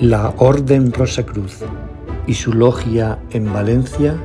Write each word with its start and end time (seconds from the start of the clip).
La 0.00 0.32
Orden 0.38 0.92
Rosacruz 0.92 1.58
y 2.28 2.34
su 2.34 2.52
logia 2.52 3.18
en 3.30 3.52
Valencia 3.52 4.16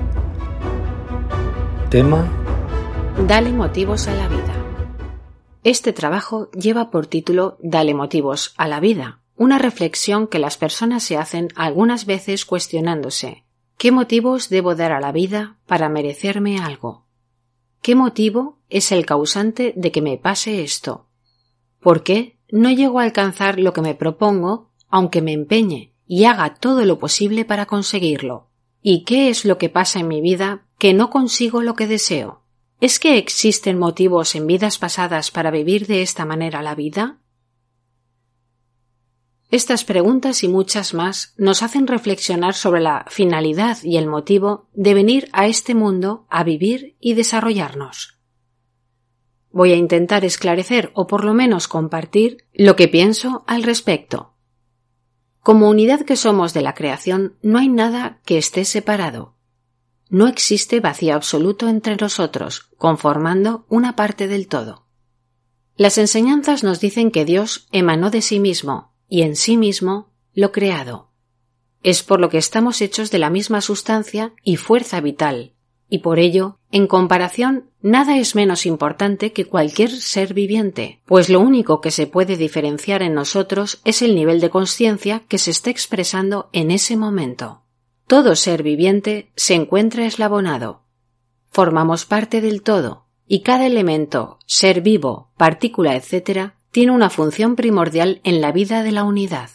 Tema 1.89 2.31
Dale 3.27 3.51
motivos 3.51 4.07
a 4.07 4.15
la 4.15 4.29
vida. 4.29 4.53
Este 5.65 5.91
trabajo 5.91 6.49
lleva 6.51 6.91
por 6.91 7.07
título 7.07 7.57
Dale 7.61 7.93
motivos 7.93 8.53
a 8.55 8.69
la 8.69 8.79
vida 8.79 9.19
una 9.37 9.57
reflexión 9.57 10.27
que 10.27 10.39
las 10.39 10.57
personas 10.57 11.03
se 11.03 11.17
hacen 11.17 11.49
algunas 11.55 12.05
veces 12.05 12.45
cuestionándose 12.45 13.45
¿Qué 13.77 13.91
motivos 13.91 14.49
debo 14.49 14.73
dar 14.73 14.91
a 14.91 14.99
la 14.99 15.11
vida 15.11 15.59
para 15.67 15.87
merecerme 15.87 16.57
algo? 16.57 17.05
¿Qué 17.83 17.93
motivo 17.93 18.57
es 18.69 18.91
el 18.91 19.05
causante 19.05 19.71
de 19.75 19.91
que 19.91 20.01
me 20.01 20.17
pase 20.17 20.63
esto? 20.63 21.09
¿Por 21.79 22.01
qué 22.01 22.39
no 22.49 22.71
llego 22.71 22.99
a 22.99 23.03
alcanzar 23.03 23.59
lo 23.59 23.73
que 23.73 23.81
me 23.81 23.93
propongo 23.93 24.71
aunque 24.89 25.21
me 25.21 25.33
empeñe 25.33 25.93
y 26.07 26.23
haga 26.23 26.55
todo 26.55 26.85
lo 26.85 26.97
posible 26.97 27.45
para 27.45 27.67
conseguirlo? 27.67 28.49
¿Y 28.81 29.03
qué 29.03 29.29
es 29.29 29.45
lo 29.45 29.59
que 29.59 29.69
pasa 29.69 29.99
en 29.99 30.07
mi 30.07 30.21
vida 30.21 30.65
que 30.79 30.95
no 30.95 31.11
consigo 31.11 31.61
lo 31.61 31.75
que 31.75 31.85
deseo? 31.85 32.41
¿Es 32.81 32.97
que 32.97 33.19
existen 33.19 33.77
motivos 33.77 34.33
en 34.33 34.47
vidas 34.47 34.79
pasadas 34.79 35.29
para 35.29 35.51
vivir 35.51 35.85
de 35.85 36.01
esta 36.01 36.25
manera 36.25 36.63
la 36.63 36.73
vida? 36.73 37.19
Estas 39.49 39.85
preguntas 39.85 40.43
y 40.43 40.49
muchas 40.49 40.93
más 40.93 41.33
nos 41.37 41.63
hacen 41.63 41.87
reflexionar 41.87 42.53
sobre 42.53 42.81
la 42.81 43.05
finalidad 43.07 43.77
y 43.81 43.95
el 43.95 44.05
motivo 44.05 44.67
de 44.73 44.93
venir 44.93 45.29
a 45.31 45.47
este 45.47 45.73
mundo 45.73 46.27
a 46.29 46.43
vivir 46.43 46.97
y 46.99 47.13
desarrollarnos. 47.13 48.19
Voy 49.51 49.71
a 49.71 49.77
intentar 49.77 50.25
esclarecer 50.25 50.91
o 50.93 51.07
por 51.07 51.23
lo 51.23 51.33
menos 51.33 51.69
compartir 51.69 52.45
lo 52.53 52.75
que 52.75 52.89
pienso 52.89 53.45
al 53.47 53.63
respecto. 53.63 54.33
Como 55.39 55.69
unidad 55.69 56.01
que 56.01 56.17
somos 56.17 56.53
de 56.53 56.61
la 56.61 56.73
creación, 56.73 57.37
no 57.41 57.57
hay 57.57 57.69
nada 57.69 58.19
que 58.25 58.37
esté 58.37 58.65
separado. 58.65 59.37
No 60.09 60.27
existe 60.27 60.81
vacío 60.81 61.15
absoluto 61.15 61.69
entre 61.69 61.95
nosotros, 61.95 62.69
conformando 62.77 63.65
una 63.69 63.95
parte 63.95 64.27
del 64.27 64.47
todo. 64.47 64.87
Las 65.77 65.97
enseñanzas 65.97 66.63
nos 66.63 66.81
dicen 66.81 67.11
que 67.11 67.23
Dios 67.23 67.69
emanó 67.71 68.09
de 68.09 68.21
sí 68.21 68.39
mismo, 68.39 68.93
y 69.07 69.21
en 69.21 69.35
sí 69.35 69.57
mismo 69.57 70.11
lo 70.33 70.51
creado. 70.51 71.11
Es 71.83 72.03
por 72.03 72.19
lo 72.19 72.29
que 72.29 72.37
estamos 72.37 72.81
hechos 72.81 73.11
de 73.11 73.19
la 73.19 73.29
misma 73.29 73.61
sustancia 73.61 74.33
y 74.43 74.57
fuerza 74.57 74.99
vital, 75.01 75.53
y 75.89 75.99
por 75.99 76.19
ello, 76.19 76.59
en 76.71 76.87
comparación, 76.87 77.69
nada 77.81 78.17
es 78.17 78.35
menos 78.35 78.65
importante 78.65 79.31
que 79.31 79.45
cualquier 79.45 79.89
ser 79.91 80.33
viviente, 80.33 81.01
pues 81.05 81.29
lo 81.29 81.39
único 81.39 81.79
que 81.79 81.91
se 81.91 82.07
puede 82.07 82.35
diferenciar 82.35 83.01
en 83.01 83.13
nosotros 83.13 83.79
es 83.85 84.01
el 84.01 84.13
nivel 84.13 84.41
de 84.41 84.49
conciencia 84.49 85.23
que 85.27 85.37
se 85.37 85.51
está 85.51 85.69
expresando 85.69 86.49
en 86.51 86.71
ese 86.71 86.97
momento. 86.97 87.63
Todo 88.05 88.35
ser 88.35 88.63
viviente 88.63 89.31
se 89.35 89.53
encuentra 89.53 90.05
eslabonado. 90.05 90.83
Formamos 91.49 92.05
parte 92.05 92.41
del 92.41 92.63
todo, 92.63 93.05
y 93.25 93.41
cada 93.41 93.65
elemento, 93.65 94.39
ser 94.45 94.81
vivo, 94.81 95.31
partícula, 95.37 95.95
etc., 95.95 96.53
tiene 96.77 96.91
una 96.91 97.09
función 97.09 97.55
primordial 97.55 98.21
en 98.23 98.39
la 98.39 98.51
vida 98.51 98.83
de 98.83 98.91
la 98.91 99.03
unidad. 99.03 99.49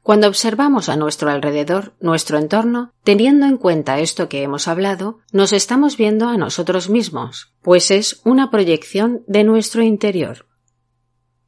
Cuando 0.00 0.28
observamos 0.28 0.88
a 0.88 0.96
nuestro 0.96 1.30
alrededor, 1.30 1.92
nuestro 2.00 2.38
entorno, 2.38 2.94
teniendo 3.04 3.44
en 3.44 3.58
cuenta 3.58 3.98
esto 3.98 4.30
que 4.30 4.42
hemos 4.42 4.66
hablado, 4.66 5.18
nos 5.30 5.52
estamos 5.52 5.98
viendo 5.98 6.30
a 6.30 6.38
nosotros 6.38 6.88
mismos, 6.88 7.52
pues 7.60 7.90
es 7.90 8.22
una 8.24 8.50
proyección 8.50 9.24
de 9.26 9.44
nuestro 9.44 9.82
interior. 9.82 10.46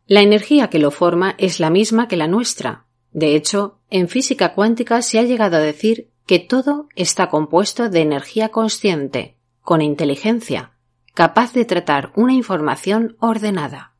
La 0.04 0.20
energía 0.20 0.68
que 0.68 0.78
lo 0.78 0.90
forma 0.90 1.34
es 1.38 1.60
la 1.60 1.70
misma 1.70 2.06
que 2.06 2.18
la 2.18 2.28
nuestra. 2.28 2.84
De 3.10 3.36
hecho, 3.36 3.80
en 3.88 4.10
física 4.10 4.52
cuántica 4.52 5.00
se 5.00 5.18
ha 5.18 5.22
llegado 5.22 5.56
a 5.56 5.60
decir 5.60 6.10
que 6.26 6.40
todo 6.40 6.90
está 6.94 7.30
compuesto 7.30 7.88
de 7.88 8.02
energía 8.02 8.50
consciente, 8.50 9.38
con 9.62 9.80
inteligencia, 9.80 10.74
capaz 11.14 11.54
de 11.54 11.64
tratar 11.64 12.12
una 12.16 12.34
información 12.34 13.16
ordenada. 13.18 13.93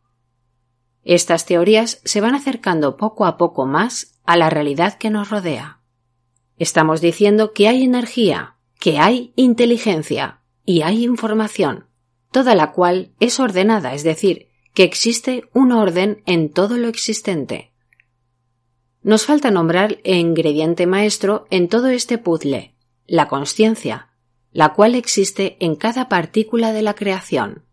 Estas 1.04 1.44
teorías 1.46 2.00
se 2.04 2.20
van 2.20 2.34
acercando 2.34 2.96
poco 2.96 3.26
a 3.26 3.36
poco 3.36 3.66
más 3.66 4.18
a 4.24 4.36
la 4.36 4.50
realidad 4.50 4.94
que 4.94 5.10
nos 5.10 5.30
rodea. 5.30 5.80
Estamos 6.58 7.00
diciendo 7.00 7.52
que 7.52 7.68
hay 7.68 7.82
energía, 7.84 8.56
que 8.78 8.98
hay 8.98 9.32
inteligencia 9.36 10.40
y 10.64 10.82
hay 10.82 11.04
información, 11.04 11.86
toda 12.30 12.54
la 12.54 12.72
cual 12.72 13.12
es 13.20 13.38
ordenada, 13.38 13.92
es 13.94 14.02
decir, 14.02 14.48
que 14.72 14.82
existe 14.82 15.44
un 15.52 15.72
orden 15.72 16.22
en 16.26 16.50
todo 16.50 16.78
lo 16.78 16.88
existente. 16.88 17.72
Nos 19.02 19.26
falta 19.26 19.50
nombrar 19.50 19.98
el 20.04 20.16
ingrediente 20.16 20.86
maestro 20.86 21.46
en 21.50 21.68
todo 21.68 21.88
este 21.88 22.18
puzzle, 22.18 22.74
la 23.06 23.28
conciencia, 23.28 24.08
la 24.52 24.72
cual 24.72 24.94
existe 24.94 25.56
en 25.60 25.76
cada 25.76 26.08
partícula 26.08 26.72
de 26.72 26.82
la 26.82 26.94
creación. 26.94 27.64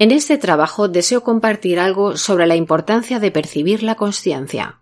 En 0.00 0.12
este 0.12 0.38
trabajo 0.38 0.88
deseo 0.88 1.22
compartir 1.22 1.78
algo 1.78 2.16
sobre 2.16 2.46
la 2.46 2.56
importancia 2.56 3.20
de 3.20 3.30
percibir 3.30 3.82
la 3.82 3.96
conciencia. 3.96 4.80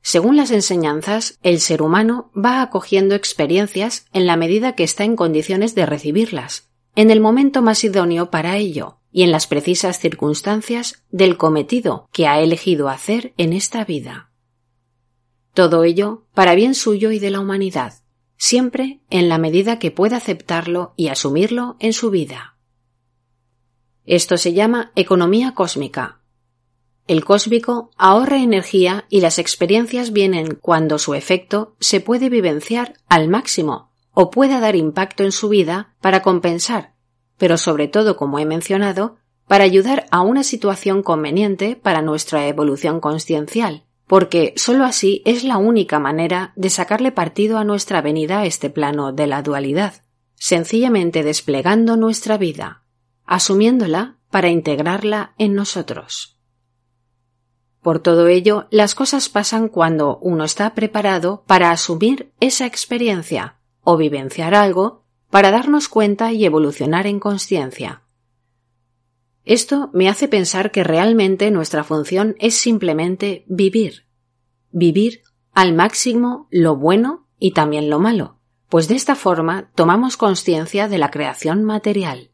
Según 0.00 0.38
las 0.38 0.50
enseñanzas, 0.52 1.38
el 1.42 1.60
ser 1.60 1.82
humano 1.82 2.32
va 2.34 2.62
acogiendo 2.62 3.14
experiencias 3.14 4.06
en 4.14 4.26
la 4.26 4.38
medida 4.38 4.74
que 4.74 4.84
está 4.84 5.04
en 5.04 5.16
condiciones 5.16 5.74
de 5.74 5.84
recibirlas, 5.84 6.70
en 6.96 7.10
el 7.10 7.20
momento 7.20 7.60
más 7.60 7.84
idóneo 7.84 8.30
para 8.30 8.56
ello 8.56 9.00
y 9.12 9.22
en 9.22 9.32
las 9.32 9.46
precisas 9.46 9.98
circunstancias 9.98 11.04
del 11.10 11.36
cometido 11.36 12.08
que 12.10 12.26
ha 12.26 12.40
elegido 12.40 12.88
hacer 12.88 13.34
en 13.36 13.52
esta 13.52 13.84
vida. 13.84 14.30
Todo 15.52 15.84
ello 15.84 16.24
para 16.32 16.54
bien 16.54 16.74
suyo 16.74 17.10
y 17.10 17.18
de 17.18 17.28
la 17.28 17.40
humanidad, 17.40 18.02
siempre 18.38 19.02
en 19.10 19.28
la 19.28 19.36
medida 19.36 19.78
que 19.78 19.90
pueda 19.90 20.16
aceptarlo 20.16 20.94
y 20.96 21.08
asumirlo 21.08 21.76
en 21.80 21.92
su 21.92 22.08
vida. 22.08 22.57
Esto 24.08 24.38
se 24.38 24.54
llama 24.54 24.90
economía 24.96 25.52
cósmica. 25.54 26.22
El 27.06 27.26
cósmico 27.26 27.90
ahorra 27.98 28.38
energía 28.38 29.04
y 29.10 29.20
las 29.20 29.38
experiencias 29.38 30.14
vienen 30.14 30.54
cuando 30.54 30.98
su 30.98 31.12
efecto 31.12 31.76
se 31.78 32.00
puede 32.00 32.30
vivenciar 32.30 32.94
al 33.10 33.28
máximo 33.28 33.92
o 34.14 34.30
pueda 34.30 34.60
dar 34.60 34.76
impacto 34.76 35.24
en 35.24 35.32
su 35.32 35.50
vida 35.50 35.94
para 36.00 36.22
compensar, 36.22 36.94
pero 37.36 37.58
sobre 37.58 37.86
todo, 37.86 38.16
como 38.16 38.38
he 38.38 38.46
mencionado, 38.46 39.16
para 39.46 39.64
ayudar 39.64 40.06
a 40.10 40.22
una 40.22 40.42
situación 40.42 41.02
conveniente 41.02 41.76
para 41.76 42.00
nuestra 42.00 42.48
evolución 42.48 43.00
consciencial, 43.00 43.84
porque 44.06 44.54
sólo 44.56 44.86
así 44.86 45.20
es 45.26 45.44
la 45.44 45.58
única 45.58 45.98
manera 45.98 46.54
de 46.56 46.70
sacarle 46.70 47.12
partido 47.12 47.58
a 47.58 47.64
nuestra 47.64 48.00
venida 48.00 48.38
a 48.38 48.46
este 48.46 48.70
plano 48.70 49.12
de 49.12 49.26
la 49.26 49.42
dualidad, 49.42 50.02
sencillamente 50.34 51.22
desplegando 51.22 51.98
nuestra 51.98 52.38
vida, 52.38 52.84
asumiéndola 53.28 54.16
para 54.30 54.48
integrarla 54.48 55.34
en 55.38 55.54
nosotros. 55.54 56.38
Por 57.82 58.00
todo 58.00 58.26
ello, 58.26 58.66
las 58.70 58.94
cosas 58.94 59.28
pasan 59.28 59.68
cuando 59.68 60.18
uno 60.18 60.44
está 60.44 60.74
preparado 60.74 61.44
para 61.46 61.70
asumir 61.70 62.32
esa 62.40 62.66
experiencia 62.66 63.58
o 63.82 63.96
vivenciar 63.96 64.54
algo 64.54 65.04
para 65.30 65.50
darnos 65.50 65.88
cuenta 65.88 66.32
y 66.32 66.44
evolucionar 66.44 67.06
en 67.06 67.20
conciencia. 67.20 68.02
Esto 69.44 69.90
me 69.94 70.08
hace 70.08 70.28
pensar 70.28 70.70
que 70.70 70.84
realmente 70.84 71.50
nuestra 71.50 71.84
función 71.84 72.34
es 72.38 72.54
simplemente 72.54 73.44
vivir. 73.46 74.06
Vivir 74.70 75.22
al 75.52 75.74
máximo 75.74 76.48
lo 76.50 76.76
bueno 76.76 77.28
y 77.38 77.52
también 77.52 77.88
lo 77.88 77.98
malo, 77.98 78.38
pues 78.68 78.88
de 78.88 78.96
esta 78.96 79.14
forma 79.14 79.70
tomamos 79.74 80.16
conciencia 80.16 80.88
de 80.88 80.98
la 80.98 81.10
creación 81.10 81.64
material 81.64 82.32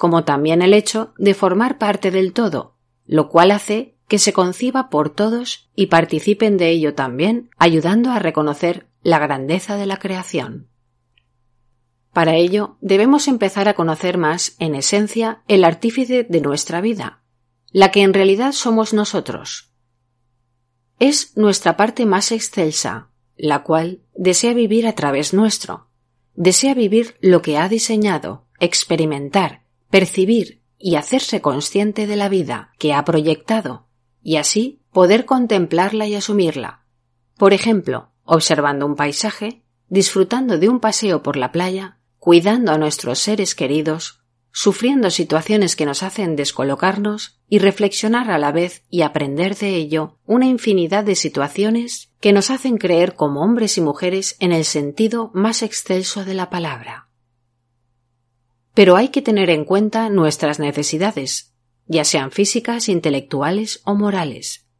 como 0.00 0.24
también 0.24 0.62
el 0.62 0.72
hecho 0.72 1.12
de 1.18 1.34
formar 1.34 1.76
parte 1.76 2.10
del 2.10 2.32
todo, 2.32 2.78
lo 3.04 3.28
cual 3.28 3.50
hace 3.50 3.98
que 4.08 4.18
se 4.18 4.32
conciba 4.32 4.88
por 4.88 5.10
todos 5.10 5.70
y 5.76 5.88
participen 5.88 6.56
de 6.56 6.70
ello 6.70 6.94
también, 6.94 7.50
ayudando 7.58 8.10
a 8.10 8.18
reconocer 8.18 8.88
la 9.02 9.18
grandeza 9.18 9.76
de 9.76 9.84
la 9.84 9.98
creación. 9.98 10.70
Para 12.14 12.34
ello, 12.34 12.78
debemos 12.80 13.28
empezar 13.28 13.68
a 13.68 13.74
conocer 13.74 14.16
más, 14.16 14.56
en 14.58 14.74
esencia, 14.74 15.42
el 15.48 15.64
artífice 15.64 16.24
de 16.24 16.40
nuestra 16.40 16.80
vida, 16.80 17.22
la 17.70 17.90
que 17.90 18.00
en 18.00 18.14
realidad 18.14 18.52
somos 18.52 18.94
nosotros. 18.94 19.74
Es 20.98 21.36
nuestra 21.36 21.76
parte 21.76 22.06
más 22.06 22.32
excelsa, 22.32 23.10
la 23.36 23.64
cual 23.64 24.00
desea 24.14 24.54
vivir 24.54 24.86
a 24.86 24.94
través 24.94 25.34
nuestro, 25.34 25.88
desea 26.36 26.72
vivir 26.72 27.16
lo 27.20 27.42
que 27.42 27.58
ha 27.58 27.68
diseñado, 27.68 28.46
experimentar, 28.60 29.59
percibir 29.90 30.62
y 30.78 30.96
hacerse 30.96 31.40
consciente 31.40 32.06
de 32.06 32.16
la 32.16 32.28
vida 32.28 32.72
que 32.78 32.94
ha 32.94 33.04
proyectado, 33.04 33.86
y 34.22 34.36
así 34.36 34.80
poder 34.92 35.24
contemplarla 35.24 36.06
y 36.06 36.14
asumirla, 36.14 36.84
Por 37.36 37.52
ejemplo, 37.52 38.10
observando 38.24 38.86
un 38.86 38.96
paisaje, 38.96 39.62
disfrutando 39.88 40.58
de 40.58 40.68
un 40.68 40.80
paseo 40.80 41.22
por 41.22 41.36
la 41.36 41.52
playa, 41.52 41.98
cuidando 42.18 42.72
a 42.72 42.78
nuestros 42.78 43.18
seres 43.18 43.54
queridos, 43.54 44.20
sufriendo 44.52 45.10
situaciones 45.10 45.76
que 45.76 45.86
nos 45.86 46.02
hacen 46.02 46.36
descolocarnos 46.36 47.40
y 47.48 47.58
reflexionar 47.58 48.30
a 48.30 48.38
la 48.38 48.52
vez 48.52 48.82
y 48.90 49.02
aprender 49.02 49.56
de 49.56 49.76
ello 49.76 50.18
una 50.26 50.46
infinidad 50.46 51.04
de 51.04 51.14
situaciones 51.14 52.12
que 52.20 52.32
nos 52.32 52.50
hacen 52.50 52.78
creer 52.78 53.14
como 53.14 53.42
hombres 53.42 53.78
y 53.78 53.80
mujeres 53.80 54.36
en 54.40 54.52
el 54.52 54.64
sentido 54.64 55.30
más 55.34 55.62
excelso 55.62 56.24
de 56.24 56.34
la 56.34 56.50
palabra. 56.50 57.09
Pero 58.80 58.96
hay 58.96 59.08
que 59.08 59.20
tener 59.20 59.50
en 59.50 59.66
cuenta 59.66 60.08
nuestras 60.08 60.58
necesidades, 60.58 61.52
ya 61.84 62.02
sean 62.02 62.30
físicas, 62.30 62.88
intelectuales 62.88 63.82
o 63.84 63.94
morales. 63.94 64.70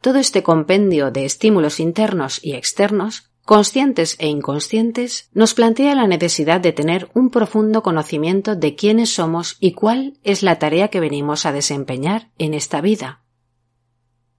Todo 0.00 0.18
este 0.18 0.42
compendio 0.42 1.12
de 1.12 1.24
estímulos 1.24 1.78
internos 1.78 2.40
y 2.42 2.54
externos 2.54 3.30
conscientes 3.44 4.16
e 4.18 4.26
inconscientes, 4.26 5.30
nos 5.32 5.54
plantea 5.54 5.94
la 5.94 6.08
necesidad 6.08 6.60
de 6.60 6.72
tener 6.72 7.08
un 7.14 7.30
profundo 7.30 7.84
conocimiento 7.84 8.56
de 8.56 8.74
quiénes 8.74 9.14
somos 9.14 9.58
y 9.60 9.74
cuál 9.74 10.18
es 10.24 10.42
la 10.42 10.58
tarea 10.58 10.88
que 10.88 10.98
venimos 10.98 11.46
a 11.46 11.52
desempeñar 11.52 12.32
en 12.38 12.52
esta 12.52 12.80
vida. 12.80 13.22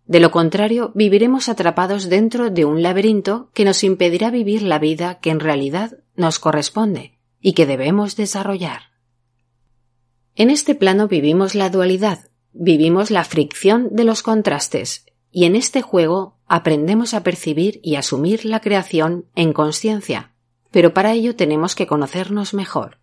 De 0.06 0.20
lo 0.20 0.32
contrario, 0.32 0.92
viviremos 0.96 1.48
atrapados 1.48 2.10
dentro 2.10 2.50
de 2.50 2.66
un 2.66 2.84
laberinto 2.84 3.52
que 3.54 3.64
nos 3.64 3.86
impedirá 3.86 4.32
vivir 4.32 4.64
la 4.64 4.80
vida 4.80 5.20
que 5.22 5.30
en 5.30 5.40
realidad 5.40 5.98
nos 6.18 6.40
corresponde 6.40 7.18
y 7.40 7.54
que 7.54 7.66
debemos 7.66 8.18
desarrollar. 8.18 8.87
En 10.40 10.52
este 10.52 10.76
plano 10.76 11.08
vivimos 11.08 11.56
la 11.56 11.72
dualidad, 11.72 12.30
vivimos 12.54 13.10
la 13.10 13.24
fricción 13.24 13.90
de 13.94 14.04
los 14.04 14.22
contrastes, 14.22 15.08
y 15.32 15.46
en 15.46 15.56
este 15.56 15.82
juego 15.82 16.38
aprendemos 16.46 17.16
a 17.16 17.24
percibir 17.24 17.80
y 17.82 17.96
asumir 17.96 18.46
la 18.46 18.60
creación 18.60 19.26
en 19.34 19.52
conciencia, 19.52 20.36
pero 20.70 20.94
para 20.94 21.14
ello 21.14 21.36
tenemos 21.36 21.74
que 21.74 21.88
conocernos 21.88 22.54
mejor. 22.54 23.00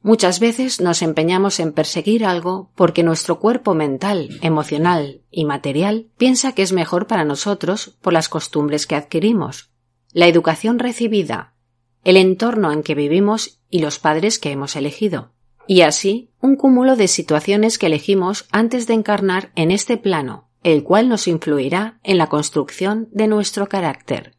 Muchas 0.00 0.38
veces 0.38 0.80
nos 0.80 1.02
empeñamos 1.02 1.58
en 1.58 1.72
perseguir 1.72 2.24
algo 2.24 2.70
porque 2.76 3.02
nuestro 3.02 3.40
cuerpo 3.40 3.74
mental, 3.74 4.38
emocional 4.40 5.22
y 5.32 5.46
material 5.46 6.06
piensa 6.16 6.52
que 6.52 6.62
es 6.62 6.72
mejor 6.72 7.08
para 7.08 7.24
nosotros 7.24 7.98
por 8.00 8.12
las 8.12 8.28
costumbres 8.28 8.86
que 8.86 8.94
adquirimos, 8.94 9.72
la 10.12 10.28
educación 10.28 10.78
recibida, 10.78 11.56
el 12.04 12.16
entorno 12.16 12.70
en 12.70 12.84
que 12.84 12.94
vivimos 12.94 13.58
y 13.68 13.80
los 13.80 13.98
padres 13.98 14.38
que 14.38 14.52
hemos 14.52 14.76
elegido. 14.76 15.32
Y 15.70 15.82
así, 15.82 16.30
un 16.40 16.56
cúmulo 16.56 16.96
de 16.96 17.08
situaciones 17.08 17.78
que 17.78 17.86
elegimos 17.86 18.46
antes 18.52 18.86
de 18.86 18.94
encarnar 18.94 19.52
en 19.54 19.70
este 19.70 19.98
plano, 19.98 20.48
el 20.62 20.82
cual 20.82 21.10
nos 21.10 21.28
influirá 21.28 22.00
en 22.02 22.16
la 22.16 22.28
construcción 22.28 23.10
de 23.12 23.26
nuestro 23.26 23.68
carácter. 23.68 24.34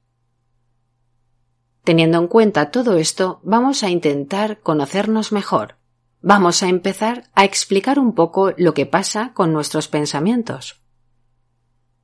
Teniendo 1.83 2.17
en 2.17 2.27
cuenta 2.27 2.71
todo 2.71 2.97
esto, 2.97 3.41
vamos 3.43 3.83
a 3.83 3.91
intentar 3.91 4.59
conocernos 4.61 5.31
mejor. 5.31 5.77
Vamos 6.19 6.63
a 6.63 6.67
empezar 6.67 7.29
a 7.35 7.45
explicar 7.45 7.99
un 7.99 8.15
poco 8.15 8.51
lo 8.57 8.73
que 8.73 8.87
pasa 8.87 9.31
con 9.35 9.53
nuestros 9.53 9.87
pensamientos. 9.87 10.81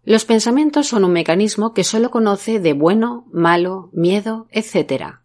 Los 0.04 0.26
pensamientos 0.26 0.86
son 0.86 1.04
un 1.04 1.14
mecanismo 1.14 1.74
que 1.74 1.84
solo 1.84 2.12
conoce 2.12 2.60
de 2.60 2.74
bueno, 2.74 3.26
malo, 3.34 3.90
miedo, 3.92 4.48
etc. 4.52 5.25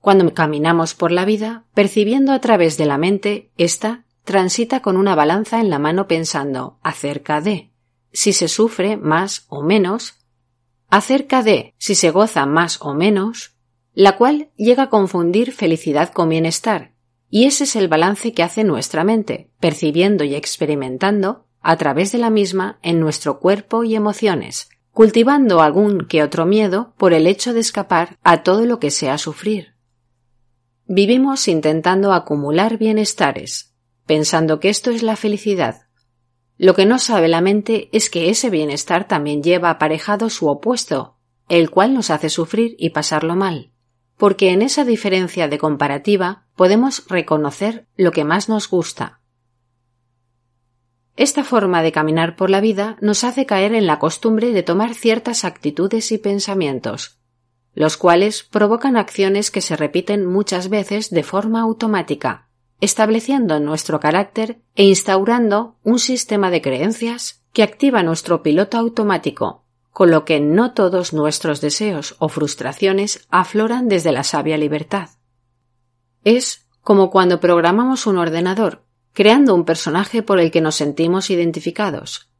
Cuando 0.00 0.32
caminamos 0.32 0.94
por 0.94 1.12
la 1.12 1.24
vida, 1.24 1.64
percibiendo 1.74 2.32
a 2.32 2.40
través 2.40 2.76
de 2.78 2.86
la 2.86 2.96
mente, 2.96 3.50
ésta 3.58 4.04
transita 4.24 4.80
con 4.80 4.96
una 4.96 5.14
balanza 5.14 5.60
en 5.60 5.70
la 5.70 5.78
mano 5.78 6.06
pensando 6.06 6.78
acerca 6.82 7.40
de 7.40 7.70
si 8.12 8.32
se 8.32 8.48
sufre 8.48 8.96
más 8.96 9.44
o 9.48 9.62
menos, 9.62 10.14
acerca 10.88 11.42
de 11.42 11.74
si 11.78 11.94
se 11.94 12.10
goza 12.10 12.46
más 12.46 12.78
o 12.80 12.94
menos, 12.94 13.56
la 13.92 14.16
cual 14.16 14.50
llega 14.56 14.84
a 14.84 14.90
confundir 14.90 15.52
felicidad 15.52 16.12
con 16.12 16.28
bienestar, 16.28 16.92
y 17.28 17.44
ese 17.44 17.64
es 17.64 17.76
el 17.76 17.88
balance 17.88 18.32
que 18.32 18.42
hace 18.42 18.64
nuestra 18.64 19.04
mente, 19.04 19.50
percibiendo 19.60 20.24
y 20.24 20.34
experimentando 20.34 21.46
a 21.60 21.76
través 21.76 22.10
de 22.12 22.18
la 22.18 22.30
misma 22.30 22.78
en 22.82 23.00
nuestro 23.00 23.38
cuerpo 23.38 23.84
y 23.84 23.94
emociones, 23.94 24.70
cultivando 24.92 25.60
algún 25.60 26.06
que 26.06 26.22
otro 26.22 26.46
miedo 26.46 26.94
por 26.96 27.12
el 27.12 27.26
hecho 27.26 27.52
de 27.52 27.60
escapar 27.60 28.18
a 28.22 28.42
todo 28.42 28.64
lo 28.64 28.80
que 28.80 28.90
sea 28.90 29.18
sufrir. 29.18 29.74
Vivimos 30.92 31.46
intentando 31.46 32.12
acumular 32.12 32.76
bienestares, 32.76 33.76
pensando 34.06 34.58
que 34.58 34.70
esto 34.70 34.90
es 34.90 35.04
la 35.04 35.14
felicidad, 35.14 35.82
lo 36.58 36.74
que 36.74 36.84
no 36.84 36.98
sabe 36.98 37.28
la 37.28 37.40
mente 37.40 37.88
es 37.92 38.10
que 38.10 38.28
ese 38.28 38.50
bienestar 38.50 39.06
también 39.06 39.40
lleva 39.40 39.70
aparejado 39.70 40.28
su 40.30 40.48
opuesto, 40.48 41.16
el 41.48 41.70
cual 41.70 41.94
nos 41.94 42.10
hace 42.10 42.28
sufrir 42.28 42.74
y 42.76 42.90
pasarlo 42.90 43.36
mal, 43.36 43.70
porque 44.16 44.50
en 44.50 44.62
esa 44.62 44.84
diferencia 44.84 45.46
de 45.46 45.58
comparativa 45.58 46.48
podemos 46.56 47.06
reconocer 47.06 47.86
lo 47.96 48.10
que 48.10 48.24
más 48.24 48.48
nos 48.48 48.68
gusta. 48.68 49.20
Esta 51.14 51.44
forma 51.44 51.84
de 51.84 51.92
caminar 51.92 52.34
por 52.34 52.50
la 52.50 52.60
vida 52.60 52.96
nos 53.00 53.22
hace 53.22 53.46
caer 53.46 53.74
en 53.74 53.86
la 53.86 54.00
costumbre 54.00 54.50
de 54.50 54.64
tomar 54.64 54.94
ciertas 54.94 55.44
actitudes 55.44 56.10
y 56.10 56.18
pensamientos, 56.18 57.19
los 57.80 57.96
cuales 57.96 58.42
provocan 58.42 58.98
acciones 58.98 59.50
que 59.50 59.62
se 59.62 59.74
repiten 59.74 60.26
muchas 60.26 60.68
veces 60.68 61.08
de 61.08 61.22
forma 61.22 61.62
automática, 61.62 62.46
estableciendo 62.78 63.58
nuestro 63.58 64.00
carácter 64.00 64.60
e 64.74 64.84
instaurando 64.84 65.78
un 65.82 65.98
sistema 65.98 66.50
de 66.50 66.60
creencias 66.60 67.42
que 67.54 67.62
activa 67.62 68.02
nuestro 68.02 68.42
piloto 68.42 68.76
automático, 68.76 69.64
con 69.92 70.10
lo 70.10 70.26
que 70.26 70.40
no 70.40 70.74
todos 70.74 71.14
nuestros 71.14 71.62
deseos 71.62 72.16
o 72.18 72.28
frustraciones 72.28 73.26
afloran 73.30 73.88
desde 73.88 74.12
la 74.12 74.24
sabia 74.24 74.58
libertad. 74.58 75.08
Es 76.22 76.68
como 76.82 77.10
cuando 77.10 77.40
programamos 77.40 78.06
un 78.06 78.18
ordenador, 78.18 78.84
creando 79.14 79.54
un 79.54 79.64
personaje 79.64 80.22
por 80.22 80.38
el 80.38 80.50
que 80.50 80.60
nos 80.60 80.74
sentimos 80.74 81.30
identificados. 81.30 82.30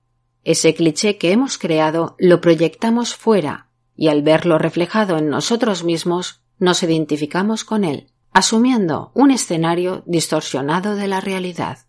Ese 0.44 0.74
cliché 0.74 1.16
que 1.16 1.32
hemos 1.32 1.56
creado 1.56 2.14
lo 2.18 2.42
proyectamos 2.42 3.14
fuera 3.14 3.69
y 4.00 4.08
al 4.08 4.22
verlo 4.22 4.56
reflejado 4.56 5.18
en 5.18 5.28
nosotros 5.28 5.84
mismos 5.84 6.40
nos 6.58 6.82
identificamos 6.82 7.64
con 7.64 7.84
él 7.84 8.06
asumiendo 8.32 9.10
un 9.14 9.30
escenario 9.30 10.02
distorsionado 10.06 10.94
de 10.96 11.06
la 11.06 11.20
realidad. 11.20 11.80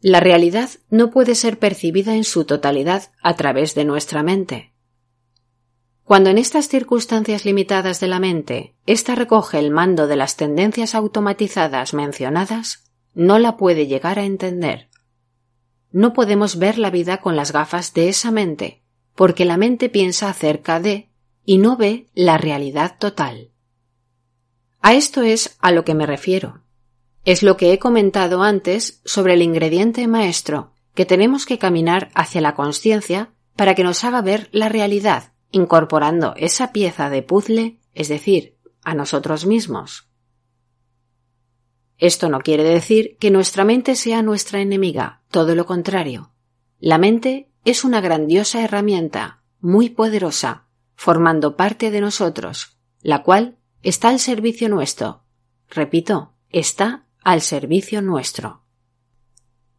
La 0.00 0.18
realidad 0.18 0.70
no 0.90 1.10
puede 1.12 1.36
ser 1.36 1.60
percibida 1.60 2.16
en 2.16 2.24
su 2.24 2.44
totalidad 2.44 3.12
a 3.22 3.36
través 3.36 3.76
de 3.76 3.84
nuestra 3.84 4.24
mente. 4.24 4.72
Cuando 6.02 6.30
en 6.30 6.38
estas 6.38 6.66
circunstancias 6.66 7.44
limitadas 7.44 8.00
de 8.00 8.08
la 8.08 8.18
mente 8.18 8.74
ésta 8.84 9.14
recoge 9.14 9.60
el 9.60 9.70
mando 9.70 10.08
de 10.08 10.16
las 10.16 10.36
tendencias 10.36 10.96
automatizadas 10.96 11.94
mencionadas, 11.94 12.90
no 13.14 13.38
la 13.38 13.56
puede 13.56 13.86
llegar 13.86 14.18
a 14.18 14.24
entender. 14.24 14.88
No 15.92 16.14
podemos 16.14 16.58
ver 16.58 16.78
la 16.78 16.90
vida 16.90 17.18
con 17.18 17.36
las 17.36 17.52
gafas 17.52 17.94
de 17.94 18.08
esa 18.08 18.32
mente, 18.32 18.83
porque 19.14 19.44
la 19.44 19.56
mente 19.56 19.88
piensa 19.88 20.28
acerca 20.28 20.80
de 20.80 21.10
y 21.44 21.58
no 21.58 21.76
ve 21.76 22.08
la 22.14 22.38
realidad 22.38 22.96
total. 22.98 23.50
A 24.80 24.94
esto 24.94 25.22
es 25.22 25.56
a 25.60 25.72
lo 25.72 25.84
que 25.84 25.94
me 25.94 26.06
refiero. 26.06 26.62
Es 27.24 27.42
lo 27.42 27.56
que 27.56 27.72
he 27.72 27.78
comentado 27.78 28.42
antes 28.42 29.00
sobre 29.04 29.34
el 29.34 29.42
ingrediente 29.42 30.06
maestro, 30.06 30.72
que 30.94 31.06
tenemos 31.06 31.46
que 31.46 31.58
caminar 31.58 32.10
hacia 32.14 32.40
la 32.40 32.54
conciencia 32.54 33.32
para 33.56 33.74
que 33.74 33.84
nos 33.84 34.04
haga 34.04 34.20
ver 34.20 34.48
la 34.52 34.68
realidad, 34.68 35.32
incorporando 35.50 36.34
esa 36.36 36.72
pieza 36.72 37.08
de 37.08 37.22
puzzle, 37.22 37.78
es 37.94 38.08
decir, 38.08 38.58
a 38.82 38.94
nosotros 38.94 39.46
mismos. 39.46 40.08
Esto 41.96 42.28
no 42.28 42.40
quiere 42.40 42.64
decir 42.64 43.16
que 43.18 43.30
nuestra 43.30 43.64
mente 43.64 43.96
sea 43.96 44.20
nuestra 44.22 44.60
enemiga, 44.60 45.22
todo 45.30 45.54
lo 45.54 45.64
contrario. 45.64 46.32
La 46.78 46.98
mente 46.98 47.48
es 47.64 47.84
una 47.84 48.00
grandiosa 48.00 48.62
herramienta, 48.62 49.42
muy 49.60 49.90
poderosa, 49.90 50.66
formando 50.94 51.56
parte 51.56 51.90
de 51.90 52.00
nosotros, 52.00 52.76
la 53.00 53.22
cual 53.22 53.56
está 53.82 54.08
al 54.10 54.18
servicio 54.18 54.68
nuestro. 54.68 55.24
Repito, 55.70 56.34
está 56.50 57.06
al 57.22 57.40
servicio 57.40 58.02
nuestro. 58.02 58.62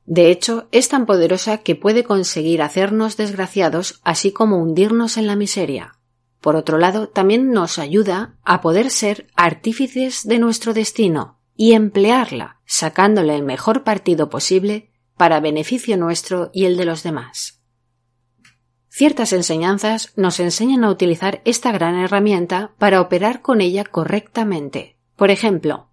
De 0.05 0.29
hecho, 0.29 0.67
es 0.71 0.89
tan 0.89 1.05
poderosa 1.05 1.59
que 1.59 1.75
puede 1.75 2.03
conseguir 2.03 2.61
hacernos 2.61 3.17
desgraciados 3.17 3.99
así 4.03 4.31
como 4.31 4.57
hundirnos 4.57 5.17
en 5.17 5.25
la 5.27 5.35
miseria. 5.35 5.97
Por 6.41 6.55
otro 6.55 6.77
lado, 6.77 7.09
también 7.09 7.51
nos 7.51 7.79
ayuda 7.79 8.37
a 8.43 8.61
poder 8.61 8.91
ser 8.91 9.27
artífices 9.35 10.27
de 10.27 10.37
nuestro 10.37 10.75
destino 10.75 11.39
y 11.55 11.73
emplearla, 11.73 12.61
sacándole 12.65 13.35
el 13.35 13.43
mejor 13.43 13.83
partido 13.83 14.29
posible 14.29 14.91
para 15.17 15.39
beneficio 15.39 15.97
nuestro 15.97 16.51
y 16.53 16.65
el 16.65 16.77
de 16.77 16.85
los 16.85 17.01
demás. 17.01 17.54
Ciertas 18.97 19.33
enseñanzas 19.33 20.13
nos 20.15 20.39
enseñan 20.39 20.85
a 20.85 20.89
utilizar 20.89 21.41
esta 21.43 21.73
gran 21.73 21.99
herramienta 21.99 22.71
para 22.77 23.01
operar 23.01 23.41
con 23.41 23.59
ella 23.59 23.83
correctamente. 23.83 24.95
Por 25.17 25.31
ejemplo, 25.31 25.89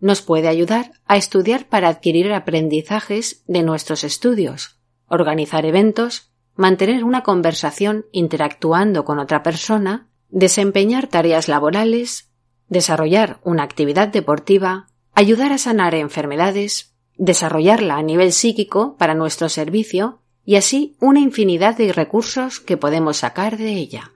nos 0.00 0.20
puede 0.20 0.48
ayudar 0.48 0.92
a 1.06 1.16
estudiar 1.16 1.66
para 1.70 1.88
adquirir 1.88 2.30
aprendizajes 2.30 3.42
de 3.46 3.62
nuestros 3.62 4.04
estudios, 4.04 4.78
organizar 5.08 5.64
eventos 5.64 6.30
mantener 6.54 7.04
una 7.04 7.22
conversación 7.22 8.04
interactuando 8.12 9.06
con 9.06 9.18
otra 9.18 9.42
persona, 9.42 10.10
desempeñar 10.28 11.06
tareas 11.06 11.48
laborales, 11.48 12.32
desarrollar 12.68 13.40
una 13.44 13.62
actividad 13.62 14.08
deportiva, 14.08 14.88
ayudar 15.14 15.52
a 15.52 15.58
sanar 15.58 15.94
enfermedades, 15.94 16.94
desarrollarla 17.16 17.96
a 17.96 18.02
nivel 18.02 18.30
psíquico 18.30 18.98
para 18.98 19.14
nuestro 19.14 19.48
servicio 19.48 20.21
y 20.44 20.56
así 20.56 20.96
una 21.00 21.20
infinidad 21.20 21.76
de 21.76 21.92
recursos 21.92 22.60
que 22.60 22.76
podemos 22.76 23.18
sacar 23.18 23.56
de 23.56 23.72
ella. 23.72 24.12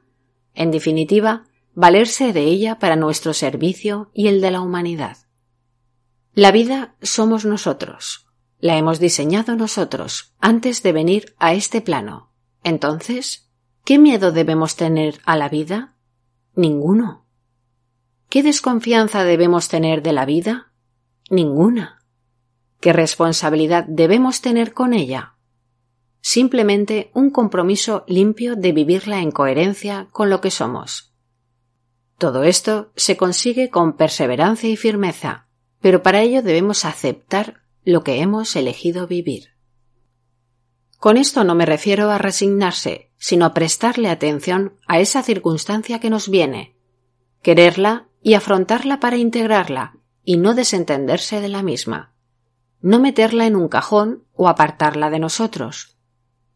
En 0.54 0.70
definitiva, 0.70 1.44
valerse 1.74 2.32
de 2.32 2.42
ella 2.44 2.78
para 2.78 2.96
nuestro 2.96 3.34
servicio 3.34 4.10
y 4.14 4.28
el 4.28 4.40
de 4.40 4.50
la 4.50 4.60
humanidad. 4.60 5.18
La 6.34 6.50
vida 6.52 6.96
somos 7.02 7.44
nosotros. 7.44 8.26
La 8.58 8.76
hemos 8.76 8.98
diseñado 8.98 9.54
nosotros 9.56 10.34
antes 10.40 10.82
de 10.82 10.92
venir 10.92 11.34
a 11.38 11.52
este 11.52 11.80
plano. 11.80 12.32
Entonces, 12.64 13.50
¿qué 13.84 13.98
miedo 13.98 14.32
debemos 14.32 14.76
tener 14.76 15.20
a 15.24 15.36
la 15.36 15.48
vida? 15.48 15.96
Ninguno. 16.54 17.26
¿Qué 18.28 18.42
desconfianza 18.42 19.24
debemos 19.24 19.68
tener 19.68 20.02
de 20.02 20.12
la 20.12 20.24
vida? 20.24 20.72
Ninguna. 21.30 22.02
¿Qué 22.80 22.92
responsabilidad 22.92 23.84
debemos 23.86 24.40
tener 24.40 24.72
con 24.72 24.94
ella? 24.94 25.35
Simplemente 26.28 27.12
un 27.14 27.30
compromiso 27.30 28.04
limpio 28.08 28.56
de 28.56 28.72
vivirla 28.72 29.20
en 29.20 29.30
coherencia 29.30 30.08
con 30.10 30.28
lo 30.28 30.40
que 30.40 30.50
somos. 30.50 31.14
Todo 32.18 32.42
esto 32.42 32.90
se 32.96 33.16
consigue 33.16 33.70
con 33.70 33.96
perseverancia 33.96 34.68
y 34.68 34.74
firmeza, 34.74 35.46
pero 35.80 36.02
para 36.02 36.22
ello 36.22 36.42
debemos 36.42 36.84
aceptar 36.84 37.60
lo 37.84 38.02
que 38.02 38.22
hemos 38.22 38.56
elegido 38.56 39.06
vivir. 39.06 39.50
Con 40.98 41.16
esto 41.16 41.44
no 41.44 41.54
me 41.54 41.64
refiero 41.64 42.10
a 42.10 42.18
resignarse, 42.18 43.12
sino 43.18 43.44
a 43.44 43.54
prestarle 43.54 44.08
atención 44.08 44.74
a 44.88 44.98
esa 44.98 45.22
circunstancia 45.22 46.00
que 46.00 46.10
nos 46.10 46.28
viene, 46.28 46.76
quererla 47.40 48.08
y 48.20 48.34
afrontarla 48.34 48.98
para 48.98 49.16
integrarla 49.16 50.00
y 50.24 50.38
no 50.38 50.54
desentenderse 50.54 51.40
de 51.40 51.48
la 51.48 51.62
misma, 51.62 52.16
no 52.80 52.98
meterla 52.98 53.46
en 53.46 53.54
un 53.54 53.68
cajón 53.68 54.24
o 54.34 54.48
apartarla 54.48 55.08
de 55.08 55.20
nosotros, 55.20 55.95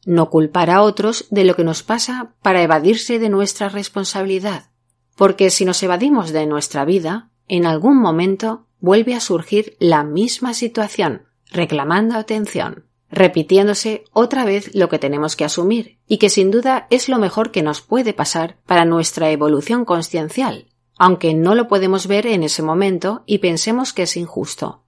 no 0.04 0.30
culpar 0.30 0.70
a 0.70 0.82
otros 0.82 1.26
de 1.30 1.44
lo 1.44 1.56
que 1.56 1.64
nos 1.64 1.82
pasa 1.82 2.34
para 2.42 2.62
evadirse 2.62 3.18
de 3.18 3.28
nuestra 3.28 3.68
responsabilidad, 3.68 4.70
porque 5.16 5.50
si 5.50 5.64
nos 5.64 5.82
evadimos 5.82 6.32
de 6.32 6.46
nuestra 6.46 6.84
vida, 6.84 7.30
en 7.48 7.66
algún 7.66 7.98
momento 7.98 8.66
vuelve 8.80 9.14
a 9.14 9.20
surgir 9.20 9.76
la 9.78 10.04
misma 10.04 10.54
situación, 10.54 11.22
reclamando 11.50 12.16
atención 12.16 12.90
repitiéndose 13.10 14.04
otra 14.12 14.44
vez 14.44 14.74
lo 14.74 14.88
que 14.88 14.98
tenemos 14.98 15.36
que 15.36 15.44
asumir, 15.44 15.98
y 16.06 16.18
que 16.18 16.30
sin 16.30 16.50
duda 16.50 16.86
es 16.90 17.08
lo 17.08 17.18
mejor 17.18 17.50
que 17.50 17.62
nos 17.62 17.80
puede 17.80 18.12
pasar 18.12 18.58
para 18.66 18.84
nuestra 18.84 19.30
evolución 19.30 19.84
consciencial, 19.84 20.66
aunque 20.96 21.34
no 21.34 21.54
lo 21.54 21.68
podemos 21.68 22.06
ver 22.06 22.26
en 22.26 22.42
ese 22.42 22.62
momento 22.62 23.22
y 23.26 23.38
pensemos 23.38 23.92
que 23.92 24.02
es 24.02 24.16
injusto. 24.16 24.79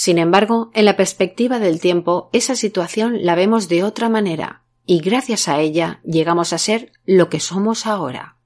Sin 0.00 0.18
embargo, 0.18 0.70
en 0.74 0.84
la 0.84 0.96
perspectiva 0.96 1.58
del 1.58 1.80
tiempo, 1.80 2.30
esa 2.32 2.54
situación 2.54 3.24
la 3.24 3.34
vemos 3.34 3.68
de 3.68 3.82
otra 3.82 4.08
manera, 4.08 4.62
y 4.86 5.00
gracias 5.00 5.48
a 5.48 5.58
ella 5.58 6.00
llegamos 6.04 6.52
a 6.52 6.58
ser 6.58 6.92
lo 7.04 7.28
que 7.28 7.40
somos 7.40 7.84
ahora. 7.84 8.36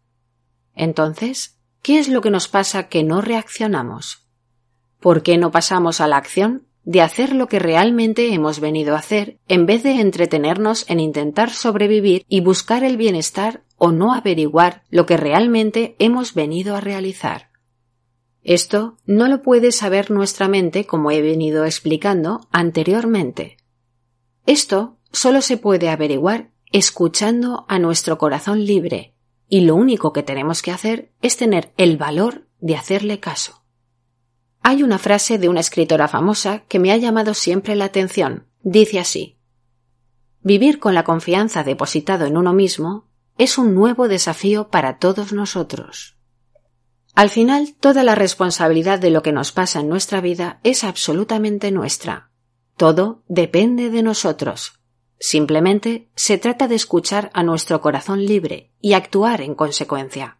Entonces, 0.74 1.58
¿qué 1.82 1.98
es 1.98 2.08
lo 2.08 2.22
que 2.22 2.30
nos 2.30 2.48
pasa 2.48 2.88
que 2.88 3.04
no 3.04 3.20
reaccionamos? 3.20 4.26
¿Por 4.98 5.22
qué 5.22 5.36
no 5.36 5.50
pasamos 5.50 6.00
a 6.00 6.08
la 6.08 6.16
acción 6.16 6.68
de 6.84 7.02
hacer 7.02 7.34
lo 7.34 7.48
que 7.48 7.58
realmente 7.58 8.32
hemos 8.32 8.58
venido 8.58 8.96
a 8.96 9.00
hacer, 9.00 9.36
en 9.46 9.66
vez 9.66 9.82
de 9.82 10.00
entretenernos 10.00 10.88
en 10.88 11.00
intentar 11.00 11.50
sobrevivir 11.50 12.24
y 12.30 12.40
buscar 12.40 12.82
el 12.82 12.96
bienestar 12.96 13.62
o 13.76 13.92
no 13.92 14.14
averiguar 14.14 14.84
lo 14.88 15.04
que 15.04 15.18
realmente 15.18 15.96
hemos 15.98 16.32
venido 16.32 16.76
a 16.76 16.80
realizar. 16.80 17.51
Esto 18.42 18.98
no 19.06 19.28
lo 19.28 19.42
puede 19.42 19.70
saber 19.70 20.10
nuestra 20.10 20.48
mente 20.48 20.86
como 20.86 21.10
he 21.10 21.22
venido 21.22 21.64
explicando 21.64 22.48
anteriormente. 22.50 23.56
Esto 24.46 24.98
solo 25.12 25.40
se 25.42 25.56
puede 25.56 25.88
averiguar 25.88 26.50
escuchando 26.72 27.66
a 27.68 27.78
nuestro 27.78 28.18
corazón 28.18 28.64
libre, 28.64 29.14
y 29.48 29.60
lo 29.60 29.76
único 29.76 30.12
que 30.12 30.22
tenemos 30.22 30.62
que 30.62 30.70
hacer 30.70 31.12
es 31.20 31.36
tener 31.36 31.72
el 31.76 31.98
valor 31.98 32.48
de 32.60 32.76
hacerle 32.76 33.20
caso. 33.20 33.62
Hay 34.62 34.82
una 34.82 34.98
frase 34.98 35.38
de 35.38 35.48
una 35.48 35.60
escritora 35.60 36.08
famosa 36.08 36.60
que 36.68 36.78
me 36.78 36.92
ha 36.92 36.96
llamado 36.96 37.34
siempre 37.34 37.74
la 37.74 37.84
atención. 37.84 38.46
Dice 38.62 38.98
así 38.98 39.38
Vivir 40.40 40.78
con 40.78 40.94
la 40.94 41.04
confianza 41.04 41.62
depositado 41.62 42.26
en 42.26 42.36
uno 42.36 42.52
mismo 42.52 43.08
es 43.38 43.58
un 43.58 43.74
nuevo 43.74 44.08
desafío 44.08 44.68
para 44.68 44.98
todos 44.98 45.32
nosotros. 45.32 46.16
Al 47.14 47.28
final, 47.28 47.74
toda 47.78 48.04
la 48.04 48.14
responsabilidad 48.14 48.98
de 48.98 49.10
lo 49.10 49.22
que 49.22 49.32
nos 49.32 49.52
pasa 49.52 49.80
en 49.80 49.88
nuestra 49.88 50.20
vida 50.20 50.60
es 50.64 50.82
absolutamente 50.82 51.70
nuestra. 51.70 52.30
Todo 52.76 53.22
depende 53.28 53.90
de 53.90 54.02
nosotros. 54.02 54.80
Simplemente 55.18 56.10
se 56.16 56.38
trata 56.38 56.68
de 56.68 56.74
escuchar 56.74 57.30
a 57.34 57.42
nuestro 57.42 57.80
corazón 57.80 58.24
libre 58.24 58.72
y 58.80 58.94
actuar 58.94 59.42
en 59.42 59.54
consecuencia. 59.54 60.38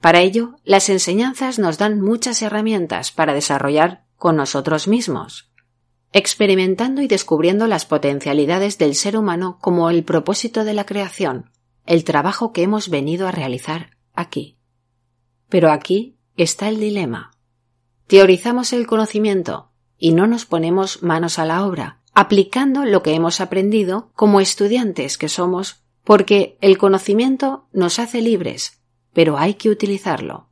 Para 0.00 0.20
ello, 0.20 0.56
las 0.64 0.88
enseñanzas 0.88 1.58
nos 1.58 1.78
dan 1.78 2.00
muchas 2.00 2.42
herramientas 2.42 3.12
para 3.12 3.34
desarrollar 3.34 4.06
con 4.16 4.36
nosotros 4.36 4.88
mismos, 4.88 5.50
experimentando 6.12 7.02
y 7.02 7.08
descubriendo 7.08 7.66
las 7.66 7.86
potencialidades 7.86 8.78
del 8.78 8.94
ser 8.94 9.16
humano 9.16 9.58
como 9.60 9.90
el 9.90 10.04
propósito 10.04 10.64
de 10.64 10.74
la 10.74 10.86
creación, 10.86 11.50
el 11.86 12.04
trabajo 12.04 12.52
que 12.52 12.62
hemos 12.62 12.88
venido 12.88 13.28
a 13.28 13.32
realizar 13.32 13.96
aquí. 14.14 14.58
Pero 15.52 15.70
aquí 15.70 16.16
está 16.34 16.70
el 16.70 16.80
dilema. 16.80 17.30
Teorizamos 18.06 18.72
el 18.72 18.86
conocimiento 18.86 19.70
y 19.98 20.12
no 20.12 20.26
nos 20.26 20.46
ponemos 20.46 21.02
manos 21.02 21.38
a 21.38 21.44
la 21.44 21.66
obra, 21.66 22.00
aplicando 22.14 22.86
lo 22.86 23.02
que 23.02 23.12
hemos 23.12 23.38
aprendido 23.42 24.12
como 24.14 24.40
estudiantes 24.40 25.18
que 25.18 25.28
somos, 25.28 25.84
porque 26.04 26.56
el 26.62 26.78
conocimiento 26.78 27.68
nos 27.70 27.98
hace 27.98 28.22
libres, 28.22 28.80
pero 29.12 29.36
hay 29.36 29.52
que 29.52 29.68
utilizarlo. 29.68 30.48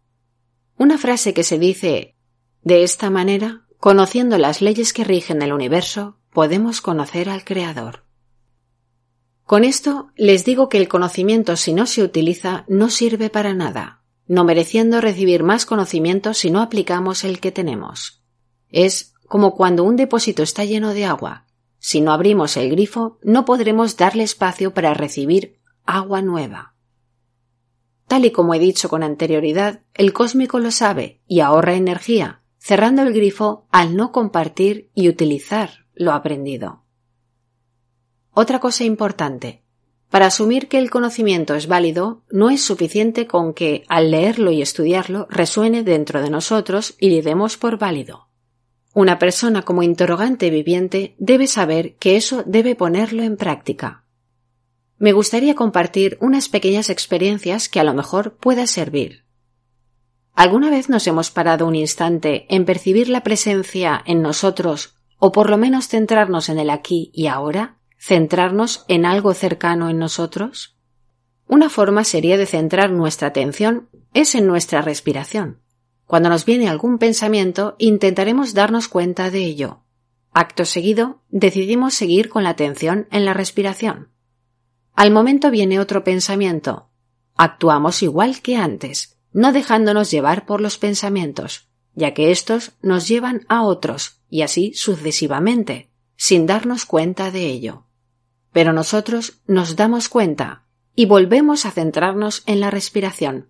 Una 0.77 0.99
frase 0.99 1.33
que 1.33 1.45
se 1.45 1.59
dice 1.59 2.15
de 2.63 2.83
esta 2.83 3.09
manera, 3.09 3.65
conociendo 3.79 4.37
las 4.37 4.61
leyes 4.61 4.93
que 4.93 5.05
rigen 5.05 5.41
el 5.41 5.55
universo, 5.55 6.19
podemos 6.31 6.83
conocer 6.83 7.31
al 7.31 7.43
Creador. 7.43 8.05
Con 9.45 9.65
esto 9.65 10.11
les 10.15 10.45
digo 10.45 10.69
que 10.69 10.77
el 10.77 10.89
conocimiento 10.89 11.57
si 11.57 11.73
no 11.73 11.87
se 11.87 12.03
utiliza 12.03 12.67
no 12.69 12.91
sirve 12.91 13.31
para 13.31 13.55
nada, 13.55 14.00
no 14.31 14.45
mereciendo 14.45 15.01
recibir 15.01 15.43
más 15.43 15.67
conocimiento 15.67 16.35
si 16.35 16.53
no 16.53 16.61
aplicamos 16.63 17.25
el 17.25 17.41
que 17.41 17.51
tenemos. 17.51 18.23
Es 18.69 19.13
como 19.27 19.57
cuando 19.57 19.83
un 19.83 19.97
depósito 19.97 20.45
está 20.45 20.65
lleno 20.65 20.95
de 20.95 21.05
agua. 21.05 21.47
Si 21.81 22.01
no 22.01 22.13
abrimos 22.13 22.57
el 22.57 22.71
grifo, 22.71 23.19
no 23.25 23.45
podremos 23.45 23.97
darle 23.97 24.23
espacio 24.23 24.73
para 24.73 24.95
recibir 24.95 25.59
agua 25.85 26.23
nueva. 26.23 26.77
Tal 28.07 28.25
y 28.25 28.31
como 28.31 28.55
he 28.55 28.61
dicho 28.61 28.89
con 28.89 29.03
anterioridad, 29.03 29.83
el 29.95 30.13
cósmico 30.13 30.61
lo 30.61 30.71
sabe 30.71 31.23
y 31.27 31.41
ahorra 31.41 31.75
energía, 31.75 32.41
cerrando 32.57 33.03
el 33.03 33.13
grifo 33.13 33.67
al 33.73 33.97
no 33.97 34.13
compartir 34.13 34.93
y 34.95 35.09
utilizar 35.09 35.87
lo 35.93 36.13
aprendido. 36.13 36.85
Otra 38.31 38.61
cosa 38.61 38.85
importante. 38.85 39.65
Para 40.11 40.27
asumir 40.27 40.69
que 40.69 40.79
el 40.79 40.91
conocimiento 40.91 41.55
es 41.55 41.69
válido, 41.69 42.23
no 42.31 42.51
es 42.51 42.63
suficiente 42.63 43.27
con 43.27 43.55
que, 43.55 43.85
al 43.89 44.11
leerlo 44.11 44.51
y 44.51 44.61
estudiarlo, 44.61 45.27
resuene 45.31 45.85
dentro 45.85 46.21
de 46.21 46.31
nosotros 46.31 46.97
y 46.99 47.11
le 47.11 47.23
demos 47.23 47.57
por 47.57 47.79
válido. 47.79 48.29
Una 48.93 49.19
persona 49.19 49.63
como 49.63 49.83
interrogante 49.83 50.51
viviente 50.51 51.15
debe 51.19 51.47
saber 51.47 51.95
que 51.97 52.17
eso 52.17 52.43
debe 52.45 52.75
ponerlo 52.75 53.23
en 53.23 53.37
práctica 53.37 54.05
me 55.01 55.15
gustaría 55.15 55.55
compartir 55.55 56.19
unas 56.21 56.51
pequeñas 56.51 56.91
experiencias 56.91 57.71
que 57.71 57.81
a 57.81 57.85
lo 57.85 57.95
mejor 57.95 58.37
pueda 58.37 58.67
servir. 58.67 59.25
¿Alguna 60.35 60.69
vez 60.69 60.91
nos 60.91 61.07
hemos 61.07 61.31
parado 61.31 61.67
un 61.67 61.75
instante 61.75 62.45
en 62.55 62.67
percibir 62.67 63.09
la 63.09 63.23
presencia 63.23 64.03
en 64.05 64.21
nosotros 64.21 64.95
o 65.19 65.33
por 65.33 65.49
lo 65.49 65.57
menos 65.57 65.89
centrarnos 65.89 66.51
en 66.51 66.59
el 66.59 66.69
aquí 66.69 67.11
y 67.15 67.29
ahora? 67.29 67.80
¿Centrarnos 68.03 68.87
en 68.89 69.05
algo 69.05 69.35
cercano 69.35 69.91
en 69.91 69.99
nosotros? 69.99 70.75
Una 71.47 71.69
forma 71.69 72.03
sería 72.03 72.39
de 72.39 72.47
centrar 72.47 72.91
nuestra 72.91 73.29
atención 73.29 73.91
es 74.15 74.35
en 74.35 74.47
nuestra 74.47 74.81
respiración. 74.81 75.61
Cuando 76.07 76.31
nos 76.31 76.47
viene 76.47 76.71
algún 76.71 76.97
pensamiento, 76.97 77.77
intentaremos 77.79 78.55
darnos 78.55 78.89
cuenta 78.89 79.29
de 79.29 79.45
ello. 79.45 79.83
Acto 80.33 80.65
seguido, 80.65 81.21
decidimos 81.29 81.93
seguir 81.93 82.31
con 82.31 82.43
la 82.43 82.51
atención 82.51 83.07
en 83.11 83.27
la 83.27 83.35
respiración. 83.35 84.09
Al 84.95 85.11
momento 85.11 85.51
viene 85.51 85.79
otro 85.79 86.03
pensamiento. 86.03 86.89
Actuamos 87.37 88.03
igual 88.03 88.41
que 88.41 88.57
antes, 88.57 89.19
no 89.35 89.53
dejándonos 89.53 90.11
llevar 90.11 90.47
por 90.47 90.63
los 90.63 90.79
pensamientos, 90.79 91.69
ya 91.95 92.15
que 92.15 92.31
éstos 92.31 92.73
nos 92.81 93.07
llevan 93.09 93.45
a 93.49 93.63
otros, 93.63 94.23
y 94.31 94.41
así 94.41 94.73
sucesivamente, 94.73 95.91
sin 96.17 96.47
darnos 96.47 96.87
cuenta 96.87 97.31
de 97.31 97.45
ello. 97.45 97.85
Pero 98.53 98.73
nosotros 98.73 99.41
nos 99.47 99.77
damos 99.77 100.09
cuenta 100.09 100.65
y 100.95 101.07
volvemos 101.07 101.67
a 101.67 101.71
centrarnos 101.71 102.43
en 102.47 102.61
la 102.61 102.71
respiración. 102.71 103.49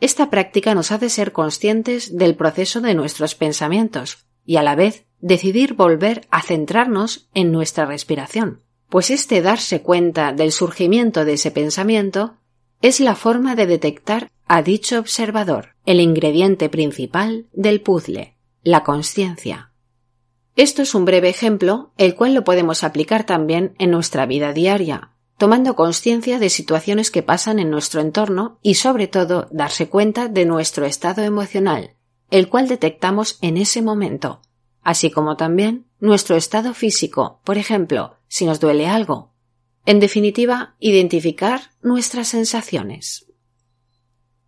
Esta 0.00 0.30
práctica 0.30 0.74
nos 0.74 0.92
hace 0.92 1.10
ser 1.10 1.32
conscientes 1.32 2.16
del 2.16 2.36
proceso 2.36 2.80
de 2.80 2.94
nuestros 2.94 3.34
pensamientos 3.34 4.26
y 4.44 4.56
a 4.56 4.62
la 4.62 4.76
vez 4.76 5.04
decidir 5.20 5.74
volver 5.74 6.26
a 6.30 6.42
centrarnos 6.42 7.28
en 7.34 7.50
nuestra 7.50 7.84
respiración, 7.86 8.62
pues 8.88 9.10
este 9.10 9.42
darse 9.42 9.82
cuenta 9.82 10.32
del 10.32 10.52
surgimiento 10.52 11.24
de 11.24 11.34
ese 11.34 11.50
pensamiento 11.50 12.36
es 12.80 13.00
la 13.00 13.16
forma 13.16 13.56
de 13.56 13.66
detectar 13.66 14.30
a 14.46 14.62
dicho 14.62 14.98
observador, 14.98 15.74
el 15.84 16.00
ingrediente 16.00 16.68
principal 16.68 17.46
del 17.52 17.80
puzzle, 17.80 18.36
la 18.62 18.84
conciencia. 18.84 19.67
Esto 20.58 20.82
es 20.82 20.96
un 20.96 21.04
breve 21.04 21.28
ejemplo, 21.28 21.92
el 21.98 22.16
cual 22.16 22.34
lo 22.34 22.42
podemos 22.42 22.82
aplicar 22.82 23.22
también 23.22 23.76
en 23.78 23.92
nuestra 23.92 24.26
vida 24.26 24.52
diaria, 24.52 25.12
tomando 25.36 25.76
conciencia 25.76 26.40
de 26.40 26.50
situaciones 26.50 27.12
que 27.12 27.22
pasan 27.22 27.60
en 27.60 27.70
nuestro 27.70 28.00
entorno 28.00 28.58
y 28.60 28.74
sobre 28.74 29.06
todo 29.06 29.46
darse 29.52 29.88
cuenta 29.88 30.26
de 30.26 30.46
nuestro 30.46 30.84
estado 30.84 31.22
emocional, 31.22 31.94
el 32.32 32.48
cual 32.48 32.66
detectamos 32.66 33.38
en 33.40 33.56
ese 33.56 33.82
momento, 33.82 34.42
así 34.82 35.12
como 35.12 35.36
también 35.36 35.86
nuestro 36.00 36.34
estado 36.34 36.74
físico, 36.74 37.40
por 37.44 37.56
ejemplo, 37.56 38.16
si 38.26 38.44
nos 38.44 38.58
duele 38.58 38.88
algo. 38.88 39.30
En 39.86 40.00
definitiva, 40.00 40.74
identificar 40.80 41.70
nuestras 41.82 42.26
sensaciones. 42.26 43.27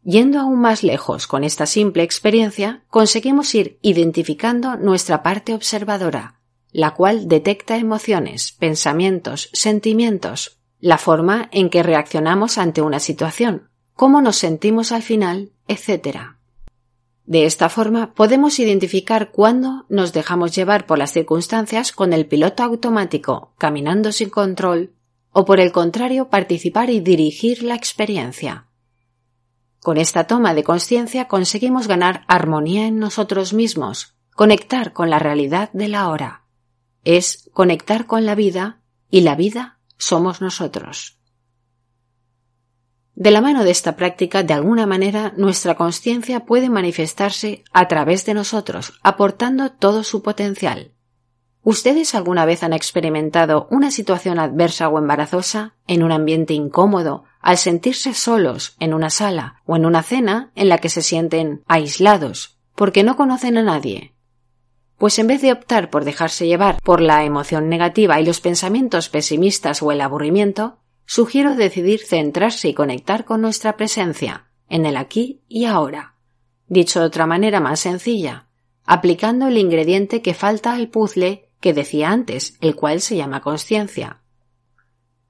Yendo 0.03 0.41
aún 0.41 0.61
más 0.61 0.83
lejos 0.83 1.27
con 1.27 1.45
esta 1.45 1.67
simple 1.67 2.03
experiencia, 2.03 2.83
conseguimos 2.89 3.55
ir 3.55 3.79
identificando 3.83 4.77
nuestra 4.77 5.23
parte 5.23 5.55
observadora, 5.55 6.41
la 6.73 6.95
cual 6.95 7.29
detecta 7.29 7.77
emociones, 7.77 8.53
pensamientos, 8.53 9.51
sentimientos, 9.53 10.59
la 10.81 10.97
forma 10.97 11.49
en 11.53 11.69
que 11.69 11.83
reaccionamos 11.83 12.57
ante 12.57 12.81
una 12.81 12.99
situación, 12.99 13.69
cómo 13.95 14.23
nos 14.23 14.37
sentimos 14.37 14.93
al 14.93 15.03
final, 15.03 15.53
etc. 15.69 16.39
De 17.27 17.45
esta 17.45 17.69
forma 17.69 18.15
podemos 18.15 18.59
identificar 18.59 19.31
cuándo 19.31 19.85
nos 19.91 20.15
dejamos 20.15 20.55
llevar 20.55 20.87
por 20.87 20.99
las 20.99 21.13
circunstancias 21.13 21.93
con 21.93 22.15
el 22.15 22.25
piloto 22.27 22.63
automático, 22.63 23.53
caminando 23.59 24.13
sin 24.13 24.31
control, 24.31 24.95
o 25.33 25.45
por 25.45 25.61
el 25.61 25.71
contrario 25.71 26.31
participar 26.31 26.89
y 26.89 27.01
dirigir 27.01 27.63
la 27.63 27.75
experiencia. 27.75 28.70
Con 29.81 29.97
esta 29.97 30.25
toma 30.25 30.55
de 30.55 30.63
conciencia 30.63 31.27
conseguimos 31.27 31.89
ganar 31.89 32.25
armonía 32.29 32.87
en 32.87 32.99
nosotros 32.99 33.55
mismos, 33.55 34.15
conectar 34.35 34.93
con 34.93 35.09
la 35.09 35.19
realidad 35.19 35.71
de 35.73 35.89
la 35.89 36.09
hora. 36.09 36.45
Es 37.03 37.49
conectar 37.55 38.07
con 38.07 38.27
la 38.27 38.35
vida 38.35 38.83
y 39.11 39.23
la 39.23 39.35
vida 39.37 39.79
somos 39.97 40.43
nosotros. 40.43 41.19
De 43.15 43.31
la 43.31 43.41
mano 43.41 43.65
de 43.65 43.71
esta 43.71 43.97
práctica, 43.97 44.43
de 44.43 44.55
alguna 44.55 44.87
manera, 44.87 45.35
nuestra 45.37 45.75
conciencia 45.75 46.47
puede 46.47 46.71
manifestarse 46.71 47.65
a 47.73 47.89
través 47.89 48.25
de 48.25 48.35
nosotros, 48.35 48.99
aportando 49.03 49.73
todo 49.73 50.05
su 50.05 50.23
potencial. 50.23 50.93
¿Ustedes 51.71 52.17
alguna 52.17 52.47
vez 52.47 52.65
han 52.65 52.73
experimentado 52.73 53.69
una 53.71 53.93
situación 53.93 54.41
adversa 54.41 54.89
o 54.89 54.99
embarazosa 54.99 55.77
en 55.87 56.03
un 56.03 56.11
ambiente 56.11 56.53
incómodo 56.53 57.23
al 57.39 57.59
sentirse 57.59 58.13
solos 58.13 58.75
en 58.81 58.93
una 58.93 59.09
sala 59.09 59.63
o 59.67 59.77
en 59.77 59.87
una 59.87 60.03
cena 60.03 60.51
en 60.57 60.69
la 60.69 60.79
que 60.79 60.89
se 60.89 61.01
sienten 61.01 61.63
aislados 61.69 62.59
porque 62.75 63.05
no 63.05 63.15
conocen 63.15 63.57
a 63.57 63.63
nadie? 63.63 64.15
Pues 64.99 65.17
en 65.21 65.29
vez 65.29 65.43
de 65.43 65.53
optar 65.53 65.91
por 65.91 66.05
dejarse 66.05 66.49
llevar 66.49 66.77
por 66.83 67.01
la 67.01 67.23
emoción 67.23 67.69
negativa 67.69 68.21
y 68.21 68.27
los 68.27 68.41
pensamientos 68.41 69.09
pesimistas 69.09 69.81
o 69.81 69.93
el 69.93 70.01
aburrimiento, 70.01 70.81
sugiero 71.07 71.55
decidir 71.55 72.01
centrarse 72.01 72.69
y 72.69 72.75
conectar 72.75 73.25
con 73.25 73.43
nuestra 73.43 73.77
presencia, 73.77 74.49
en 74.69 74.87
el 74.87 74.97
aquí 74.97 75.45
y 75.47 75.67
ahora. 75.67 76.17
Dicho 76.67 76.99
de 76.99 77.07
otra 77.07 77.27
manera 77.27 77.61
más 77.61 77.79
sencilla, 77.79 78.49
aplicando 78.85 79.47
el 79.47 79.57
ingrediente 79.57 80.21
que 80.21 80.35
falta 80.35 80.75
al 80.75 80.89
puzzle 80.89 81.47
que 81.61 81.73
decía 81.75 82.11
antes, 82.11 82.57
el 82.61 82.75
cual 82.75 83.01
se 83.01 83.17
llama 83.17 83.41
conciencia. 83.41 84.23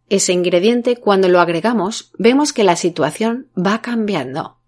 Ese 0.09 0.33
ingrediente, 0.33 0.97
cuando 0.97 1.29
lo 1.29 1.40
agregamos, 1.40 2.12
vemos 2.19 2.53
que 2.53 2.64
la 2.64 2.77
situación 2.77 3.49
va 3.57 3.83
cambiando. 3.83 4.59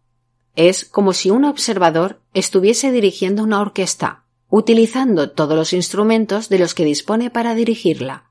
Es 0.54 0.84
como 0.84 1.12
si 1.12 1.30
un 1.30 1.44
observador 1.44 2.20
estuviese 2.34 2.92
dirigiendo 2.92 3.42
una 3.42 3.60
orquesta 3.60 4.22
utilizando 4.52 5.30
todos 5.30 5.56
los 5.56 5.72
instrumentos 5.72 6.50
de 6.50 6.58
los 6.58 6.74
que 6.74 6.84
dispone 6.84 7.30
para 7.30 7.54
dirigirla. 7.54 8.30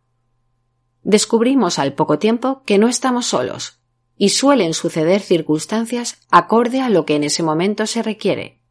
Descubrimos 1.02 1.80
al 1.80 1.94
poco 1.94 2.20
tiempo 2.20 2.62
que 2.64 2.78
no 2.78 2.88
estamos 2.88 3.26
solos, 3.26 3.80
y 4.18 4.30
suelen 4.30 4.76
suceder 4.76 5.22
circunstancias 5.22 6.20
acorde 6.30 6.80
a 6.80 6.90
lo 6.90 7.08
que 7.08 7.16
en 7.16 7.24
ese 7.24 7.42
momento 7.42 7.88
se 7.88 8.04
requiere. 8.04 8.62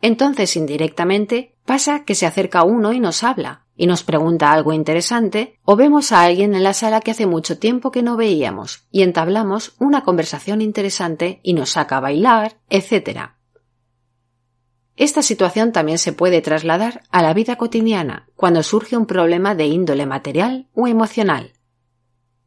Entonces, 0.00 0.54
indirectamente, 0.54 1.56
pasa 1.64 2.04
que 2.04 2.14
se 2.14 2.26
acerca 2.26 2.62
uno 2.62 2.92
y 2.92 3.00
nos 3.00 3.24
habla, 3.24 3.66
y 3.80 3.86
nos 3.86 4.02
pregunta 4.02 4.52
algo 4.52 4.74
interesante, 4.74 5.58
o 5.64 5.74
vemos 5.74 6.12
a 6.12 6.22
alguien 6.22 6.54
en 6.54 6.62
la 6.62 6.74
sala 6.74 7.00
que 7.00 7.12
hace 7.12 7.24
mucho 7.24 7.58
tiempo 7.58 7.90
que 7.90 8.02
no 8.02 8.18
veíamos, 8.18 8.86
y 8.90 9.00
entablamos 9.00 9.72
una 9.78 10.02
conversación 10.02 10.60
interesante 10.60 11.40
y 11.42 11.54
nos 11.54 11.70
saca 11.70 11.96
a 11.96 12.00
bailar, 12.00 12.58
etc. 12.68 13.30
Esta 14.96 15.22
situación 15.22 15.72
también 15.72 15.96
se 15.96 16.12
puede 16.12 16.42
trasladar 16.42 17.04
a 17.10 17.22
la 17.22 17.32
vida 17.32 17.56
cotidiana 17.56 18.28
cuando 18.36 18.62
surge 18.62 18.98
un 18.98 19.06
problema 19.06 19.54
de 19.54 19.68
índole 19.68 20.04
material 20.04 20.68
o 20.74 20.86
emocional. 20.86 21.54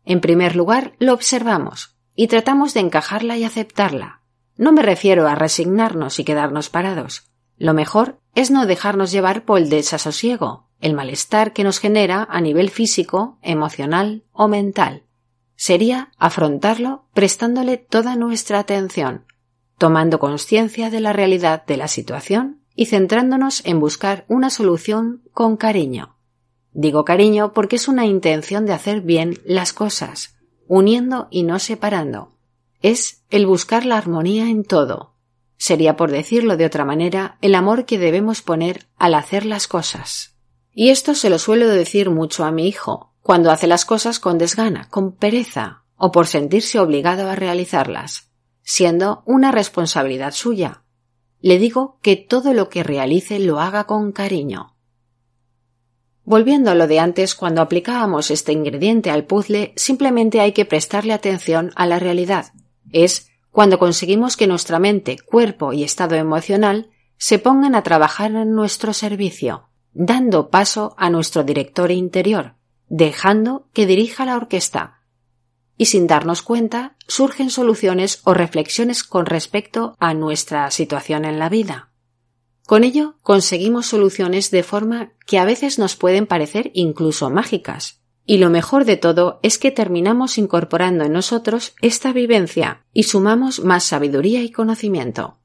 En 0.05 0.21
primer 0.21 0.55
lugar, 0.55 0.93
lo 0.99 1.15
observamos 1.15 1.97
y 2.13 2.27
tratamos 2.27 2.75
de 2.75 2.81
encajarla 2.81 3.37
y 3.37 3.43
aceptarla. 3.43 4.21
No 4.55 4.71
me 4.71 4.83
refiero 4.83 5.27
a 5.27 5.33
resignarnos 5.33 6.19
y 6.19 6.25
quedarnos 6.25 6.69
parados. 6.69 7.31
Lo 7.57 7.73
mejor 7.73 8.19
es 8.35 8.51
no 8.51 8.67
dejarnos 8.67 9.11
llevar 9.11 9.45
por 9.45 9.57
el 9.57 9.71
desasosiego, 9.71 10.62
el 10.83 10.93
malestar 10.93 11.53
que 11.53 11.63
nos 11.63 11.79
genera 11.79 12.27
a 12.29 12.41
nivel 12.41 12.69
físico, 12.69 13.37
emocional 13.41 14.25
o 14.33 14.49
mental. 14.49 15.03
Sería 15.55 16.11
afrontarlo 16.17 17.05
prestándole 17.13 17.77
toda 17.77 18.17
nuestra 18.17 18.59
atención, 18.59 19.23
tomando 19.77 20.19
conciencia 20.19 20.89
de 20.89 20.99
la 20.99 21.13
realidad 21.13 21.65
de 21.65 21.77
la 21.77 21.87
situación 21.87 22.59
y 22.75 22.87
centrándonos 22.87 23.65
en 23.65 23.79
buscar 23.79 24.25
una 24.27 24.49
solución 24.49 25.23
con 25.31 25.55
cariño. 25.55 26.17
Digo 26.73 27.05
cariño 27.05 27.53
porque 27.53 27.77
es 27.77 27.87
una 27.87 28.05
intención 28.05 28.65
de 28.65 28.73
hacer 28.73 28.99
bien 28.99 29.39
las 29.45 29.71
cosas, 29.71 30.35
uniendo 30.67 31.29
y 31.31 31.43
no 31.43 31.59
separando. 31.59 32.33
Es 32.81 33.23
el 33.29 33.45
buscar 33.45 33.85
la 33.85 33.97
armonía 33.97 34.49
en 34.49 34.65
todo. 34.65 35.13
Sería, 35.55 35.95
por 35.95 36.11
decirlo 36.11 36.57
de 36.57 36.65
otra 36.65 36.83
manera, 36.83 37.37
el 37.39 37.55
amor 37.55 37.85
que 37.85 37.97
debemos 37.97 38.41
poner 38.41 38.87
al 38.97 39.13
hacer 39.13 39.45
las 39.45 39.69
cosas. 39.69 40.32
Y 40.73 40.89
esto 40.89 41.15
se 41.15 41.29
lo 41.29 41.39
suelo 41.39 41.67
decir 41.67 42.09
mucho 42.09 42.45
a 42.45 42.51
mi 42.51 42.67
hijo, 42.67 43.13
cuando 43.21 43.51
hace 43.51 43.67
las 43.67 43.85
cosas 43.85 44.19
con 44.19 44.37
desgana, 44.37 44.89
con 44.89 45.13
pereza, 45.13 45.83
o 45.95 46.11
por 46.11 46.27
sentirse 46.27 46.79
obligado 46.79 47.29
a 47.29 47.35
realizarlas 47.35 48.33
siendo 48.63 49.23
una 49.25 49.51
responsabilidad 49.51 50.33
suya. 50.33 50.83
Le 51.41 51.59
digo 51.59 51.99
que 52.01 52.15
todo 52.15 52.53
lo 52.53 52.69
que 52.69 52.83
realice 52.83 53.39
lo 53.39 53.59
haga 53.59 53.83
con 53.83 54.13
cariño. 54.13 54.75
Volviendo 56.23 56.71
a 56.71 56.75
lo 56.75 56.87
de 56.87 56.99
antes, 56.99 57.35
cuando 57.35 57.61
aplicábamos 57.61 58.31
este 58.31 58.53
ingrediente 58.53 59.11
al 59.11 59.25
puzzle, 59.25 59.73
simplemente 59.75 60.39
hay 60.39 60.53
que 60.53 60.63
prestarle 60.63 61.11
atención 61.11 61.71
a 61.75 61.85
la 61.85 61.99
realidad. 61.99 62.53
Es 62.93 63.29
cuando 63.51 63.77
conseguimos 63.77 64.37
que 64.37 64.47
nuestra 64.47 64.79
mente, 64.79 65.17
cuerpo 65.19 65.73
y 65.73 65.83
estado 65.83 66.15
emocional 66.15 66.89
se 67.17 67.39
pongan 67.39 67.75
a 67.75 67.83
trabajar 67.83 68.31
en 68.31 68.55
nuestro 68.55 68.93
servicio, 68.93 69.67
dando 69.93 70.49
paso 70.49 70.95
a 70.97 71.09
nuestro 71.09 71.43
director 71.43 71.91
interior, 71.91 72.55
dejando 72.87 73.67
que 73.73 73.85
dirija 73.85 74.25
la 74.25 74.35
orquesta, 74.35 75.03
y 75.77 75.85
sin 75.85 76.07
darnos 76.07 76.41
cuenta 76.41 76.95
surgen 77.07 77.49
soluciones 77.49 78.21
o 78.23 78.33
reflexiones 78.33 79.03
con 79.03 79.25
respecto 79.25 79.95
a 79.99 80.13
nuestra 80.13 80.69
situación 80.71 81.25
en 81.25 81.39
la 81.39 81.49
vida. 81.49 81.91
Con 82.65 82.83
ello 82.83 83.15
conseguimos 83.21 83.87
soluciones 83.87 84.51
de 84.51 84.63
forma 84.63 85.13
que 85.25 85.39
a 85.39 85.45
veces 85.45 85.79
nos 85.79 85.95
pueden 85.95 86.27
parecer 86.27 86.71
incluso 86.73 87.29
mágicas. 87.29 87.99
Y 88.25 88.37
lo 88.37 88.49
mejor 88.49 88.85
de 88.85 88.95
todo 88.95 89.39
es 89.43 89.57
que 89.57 89.71
terminamos 89.71 90.37
incorporando 90.37 91.03
en 91.03 91.11
nosotros 91.11 91.75
esta 91.81 92.13
vivencia 92.13 92.85
y 92.93 93.03
sumamos 93.03 93.59
más 93.59 93.83
sabiduría 93.83 94.41
y 94.43 94.51
conocimiento. 94.51 95.39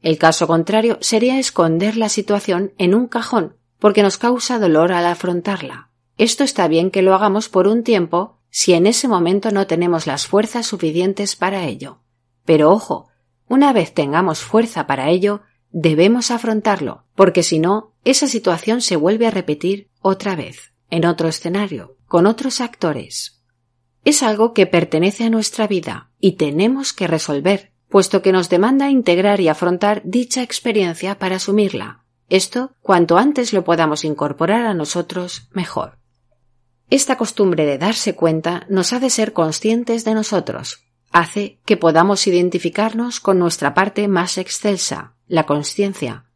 El 0.00 0.16
caso 0.16 0.46
contrario 0.46 0.96
sería 1.02 1.38
esconder 1.38 1.98
la 1.98 2.08
situación 2.08 2.72
en 2.78 2.94
un 2.94 3.08
cajón 3.08 3.56
porque 3.84 4.02
nos 4.02 4.16
causa 4.16 4.58
dolor 4.58 4.92
al 4.92 5.04
afrontarla. 5.04 5.90
Esto 6.16 6.42
está 6.42 6.68
bien 6.68 6.90
que 6.90 7.02
lo 7.02 7.14
hagamos 7.14 7.50
por 7.50 7.68
un 7.68 7.82
tiempo 7.82 8.38
si 8.48 8.72
en 8.72 8.86
ese 8.86 9.08
momento 9.08 9.50
no 9.50 9.66
tenemos 9.66 10.06
las 10.06 10.26
fuerzas 10.26 10.64
suficientes 10.64 11.36
para 11.36 11.66
ello. 11.66 11.98
Pero 12.46 12.70
ojo, 12.70 13.10
una 13.46 13.74
vez 13.74 13.92
tengamos 13.92 14.40
fuerza 14.40 14.86
para 14.86 15.10
ello, 15.10 15.42
debemos 15.70 16.30
afrontarlo, 16.30 17.04
porque 17.14 17.42
si 17.42 17.58
no, 17.58 17.92
esa 18.06 18.26
situación 18.26 18.80
se 18.80 18.96
vuelve 18.96 19.26
a 19.26 19.30
repetir 19.30 19.90
otra 20.00 20.34
vez, 20.34 20.72
en 20.88 21.04
otro 21.04 21.28
escenario, 21.28 21.98
con 22.06 22.24
otros 22.24 22.62
actores. 22.62 23.42
Es 24.02 24.22
algo 24.22 24.54
que 24.54 24.64
pertenece 24.64 25.24
a 25.24 25.30
nuestra 25.30 25.66
vida 25.66 26.10
y 26.18 26.36
tenemos 26.36 26.94
que 26.94 27.06
resolver, 27.06 27.74
puesto 27.90 28.22
que 28.22 28.32
nos 28.32 28.48
demanda 28.48 28.88
integrar 28.88 29.42
y 29.42 29.48
afrontar 29.48 30.00
dicha 30.06 30.42
experiencia 30.42 31.18
para 31.18 31.36
asumirla. 31.36 32.03
Esto, 32.28 32.74
cuanto 32.80 33.18
antes 33.18 33.52
lo 33.52 33.64
podamos 33.64 34.04
incorporar 34.04 34.66
a 34.66 34.74
nosotros, 34.74 35.48
mejor. 35.52 35.98
Esta 36.90 37.16
costumbre 37.16 37.66
de 37.66 37.78
darse 37.78 38.14
cuenta 38.14 38.66
nos 38.68 38.92
hace 38.92 39.10
ser 39.10 39.32
conscientes 39.32 40.04
de 40.04 40.14
nosotros, 40.14 40.84
hace 41.10 41.60
que 41.64 41.76
podamos 41.76 42.26
identificarnos 42.26 43.20
con 43.20 43.38
nuestra 43.38 43.74
parte 43.74 44.08
más 44.08 44.38
excelsa, 44.38 45.14
la 45.26 45.44
conciencia. 45.44 46.26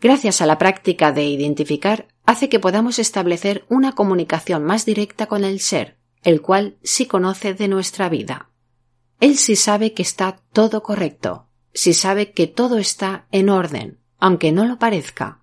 Gracias 0.00 0.40
a 0.40 0.46
la 0.46 0.58
práctica 0.58 1.12
de 1.12 1.24
identificar, 1.24 2.08
hace 2.24 2.48
que 2.48 2.60
podamos 2.60 2.98
establecer 2.98 3.64
una 3.68 3.94
comunicación 3.94 4.64
más 4.64 4.86
directa 4.86 5.26
con 5.26 5.44
el 5.44 5.60
ser, 5.60 5.98
el 6.22 6.40
cual 6.40 6.78
sí 6.82 7.06
conoce 7.06 7.54
de 7.54 7.68
nuestra 7.68 8.08
vida. 8.08 8.50
Él 9.20 9.36
sí 9.36 9.56
sabe 9.56 9.94
que 9.94 10.02
está 10.02 10.40
todo 10.52 10.82
correcto, 10.82 11.48
sí 11.72 11.94
sabe 11.94 12.32
que 12.32 12.46
todo 12.46 12.78
está 12.78 13.26
en 13.32 13.50
orden, 13.50 13.98
aunque 14.18 14.52
no 14.52 14.64
lo 14.64 14.78
parezca. 14.78 15.40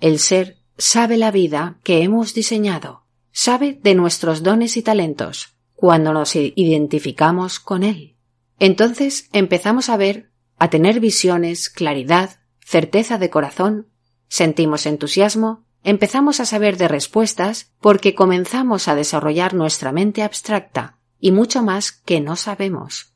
El 0.00 0.18
ser 0.18 0.58
sabe 0.78 1.16
la 1.16 1.30
vida 1.30 1.78
que 1.84 2.02
hemos 2.02 2.34
diseñado, 2.34 3.06
sabe 3.30 3.78
de 3.82 3.94
nuestros 3.94 4.42
dones 4.42 4.76
y 4.76 4.82
talentos, 4.82 5.56
cuando 5.74 6.12
nos 6.12 6.34
identificamos 6.36 7.60
con 7.60 7.82
Él. 7.82 8.16
Entonces 8.58 9.28
empezamos 9.32 9.88
a 9.88 9.96
ver, 9.96 10.30
a 10.58 10.70
tener 10.70 11.00
visiones, 11.00 11.68
claridad, 11.68 12.40
certeza 12.64 13.18
de 13.18 13.30
corazón, 13.30 13.88
sentimos 14.28 14.86
entusiasmo, 14.86 15.64
empezamos 15.84 16.40
a 16.40 16.46
saber 16.46 16.76
de 16.76 16.88
respuestas 16.88 17.72
porque 17.80 18.14
comenzamos 18.14 18.88
a 18.88 18.94
desarrollar 18.94 19.54
nuestra 19.54 19.92
mente 19.92 20.22
abstracta 20.22 20.98
y 21.18 21.32
mucho 21.32 21.62
más 21.62 21.92
que 21.92 22.20
no 22.20 22.36
sabemos. 22.36 23.11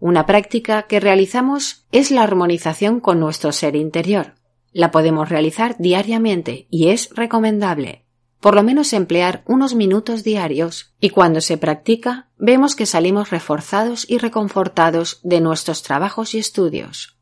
Una 0.00 0.26
práctica 0.26 0.82
que 0.82 0.98
realizamos 0.98 1.86
es 1.92 2.10
la 2.10 2.22
armonización 2.22 2.98
con 3.00 3.20
nuestro 3.20 3.52
ser 3.52 3.76
interior. 3.76 4.34
La 4.72 4.90
podemos 4.90 5.28
realizar 5.28 5.76
diariamente 5.78 6.66
y 6.70 6.88
es 6.88 7.10
recomendable 7.14 8.04
por 8.40 8.54
lo 8.54 8.62
menos 8.62 8.92
emplear 8.94 9.42
unos 9.46 9.74
minutos 9.74 10.24
diarios 10.24 10.94
y 10.98 11.10
cuando 11.10 11.42
se 11.42 11.58
practica 11.58 12.30
vemos 12.38 12.74
que 12.74 12.86
salimos 12.86 13.30
reforzados 13.30 14.08
y 14.08 14.18
reconfortados 14.18 15.20
de 15.22 15.40
nuestros 15.40 15.82
trabajos 15.82 16.34
y 16.34 16.38
estudios. 16.38 17.18